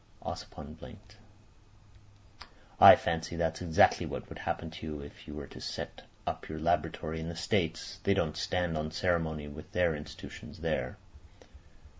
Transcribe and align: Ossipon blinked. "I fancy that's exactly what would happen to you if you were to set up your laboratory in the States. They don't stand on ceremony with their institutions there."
Ossipon 0.23 0.73
blinked. 0.79 1.17
"I 2.79 2.95
fancy 2.95 3.35
that's 3.35 3.61
exactly 3.61 4.07
what 4.07 4.27
would 4.29 4.39
happen 4.39 4.71
to 4.71 4.85
you 4.87 5.01
if 5.01 5.27
you 5.27 5.35
were 5.35 5.45
to 5.45 5.61
set 5.61 6.01
up 6.25 6.49
your 6.49 6.57
laboratory 6.59 7.19
in 7.19 7.29
the 7.29 7.35
States. 7.35 7.99
They 8.03 8.15
don't 8.15 8.35
stand 8.35 8.75
on 8.79 8.89
ceremony 8.89 9.47
with 9.47 9.71
their 9.73 9.93
institutions 9.95 10.61
there." 10.61 10.97